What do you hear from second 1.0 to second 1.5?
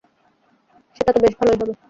তো বেশ